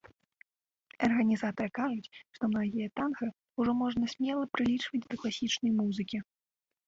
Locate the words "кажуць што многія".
1.79-2.87